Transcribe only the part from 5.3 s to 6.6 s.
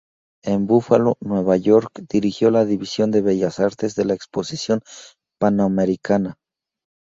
Pan-Americana.